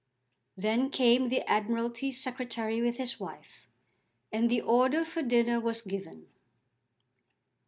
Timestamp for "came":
0.89-1.29